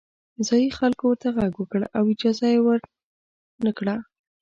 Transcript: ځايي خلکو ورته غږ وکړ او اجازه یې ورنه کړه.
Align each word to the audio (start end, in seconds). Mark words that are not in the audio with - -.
ځايي 0.47 0.69
خلکو 0.79 1.03
ورته 1.07 1.27
غږ 1.37 1.51
وکړ 1.57 1.81
او 1.97 2.03
اجازه 2.13 2.47
یې 2.53 2.59
ورنه 2.65 3.71
کړه. 3.79 3.95